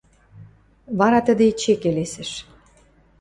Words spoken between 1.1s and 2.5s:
тӹдӹ эче келесӹш: